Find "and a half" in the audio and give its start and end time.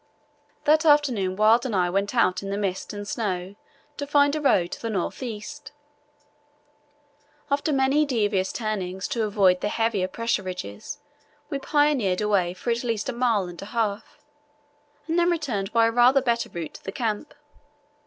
13.43-14.17